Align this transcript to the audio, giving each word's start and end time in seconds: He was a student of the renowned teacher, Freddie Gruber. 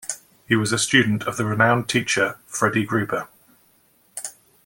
He 0.47 0.55
was 0.55 0.73
a 0.73 0.79
student 0.79 1.21
of 1.27 1.37
the 1.37 1.45
renowned 1.45 1.87
teacher, 1.87 2.39
Freddie 2.47 2.85
Gruber. 2.85 3.27